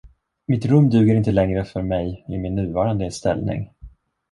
Mitt 0.47 0.65
rum 0.65 0.89
duger 0.89 1.15
inte 1.15 1.31
längre 1.31 1.65
för 1.65 1.81
mig 1.81 2.25
i 2.29 2.37
min 2.37 2.55
nuvarande 2.55 3.11
ställning. 3.11 3.71